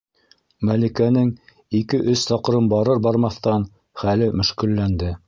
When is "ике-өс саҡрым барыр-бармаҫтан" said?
1.81-3.69